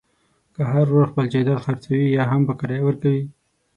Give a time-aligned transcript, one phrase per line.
[0.53, 3.23] که هر ورور خپل جایداد خرڅوي یاهم په کرایه ورکوي.